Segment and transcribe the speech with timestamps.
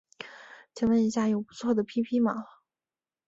[0.73, 2.47] 请问一下有不错的 ㄟＰＰ 吗